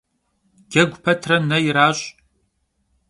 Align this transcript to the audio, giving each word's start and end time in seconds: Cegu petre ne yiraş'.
Cegu 0.71 0.97
petre 1.05 1.37
ne 1.49 1.57
yiraş'. 1.65 2.05